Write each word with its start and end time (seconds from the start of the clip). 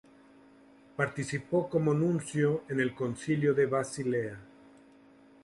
Participó 0.95 1.69
como 1.69 1.93
nuncio 1.93 2.63
en 2.69 2.79
el 2.79 2.95
Concilio 2.95 3.53
de 3.53 3.67
Basilea. 3.67 4.39